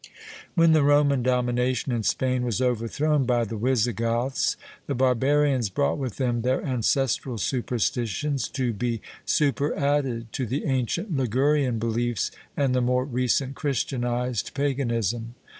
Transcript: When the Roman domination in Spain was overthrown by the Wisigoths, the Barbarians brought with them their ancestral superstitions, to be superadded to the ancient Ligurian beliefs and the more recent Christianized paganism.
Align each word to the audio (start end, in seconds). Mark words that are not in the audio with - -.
When 0.55 0.71
the 0.71 0.81
Roman 0.81 1.21
domination 1.21 1.91
in 1.91 2.01
Spain 2.01 2.43
was 2.43 2.59
overthrown 2.59 3.23
by 3.27 3.43
the 3.45 3.55
Wisigoths, 3.55 4.57
the 4.87 4.95
Barbarians 4.95 5.69
brought 5.69 5.99
with 5.99 6.15
them 6.15 6.41
their 6.41 6.63
ancestral 6.65 7.37
superstitions, 7.37 8.47
to 8.47 8.73
be 8.73 9.01
superadded 9.25 10.33
to 10.33 10.47
the 10.47 10.65
ancient 10.65 11.15
Ligurian 11.15 11.77
beliefs 11.77 12.31
and 12.57 12.73
the 12.73 12.81
more 12.81 13.05
recent 13.05 13.53
Christianized 13.53 14.55
paganism. 14.55 15.35